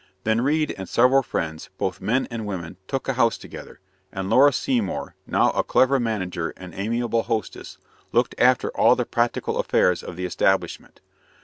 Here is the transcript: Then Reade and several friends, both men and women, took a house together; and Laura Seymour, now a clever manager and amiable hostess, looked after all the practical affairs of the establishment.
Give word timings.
Then 0.23 0.41
Reade 0.41 0.73
and 0.79 0.89
several 0.89 1.21
friends, 1.21 1.69
both 1.77 2.01
men 2.01 2.27
and 2.31 2.47
women, 2.47 2.77
took 2.87 3.07
a 3.07 3.13
house 3.13 3.37
together; 3.37 3.79
and 4.11 4.31
Laura 4.31 4.51
Seymour, 4.51 5.13
now 5.27 5.51
a 5.51 5.63
clever 5.63 5.99
manager 5.99 6.55
and 6.57 6.73
amiable 6.73 7.21
hostess, 7.21 7.77
looked 8.11 8.33
after 8.39 8.71
all 8.75 8.95
the 8.95 9.05
practical 9.05 9.59
affairs 9.59 10.01
of 10.01 10.15
the 10.15 10.25
establishment. 10.25 11.01